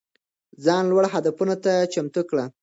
ځان 0.63 0.83
لوړو 0.91 1.11
هدفونو 1.15 1.55
ته 1.63 1.73
چمتو 1.93 2.21
کړه. 2.29 2.45